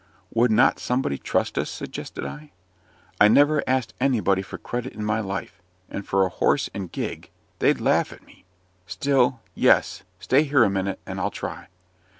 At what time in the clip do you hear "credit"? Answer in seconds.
4.57-4.93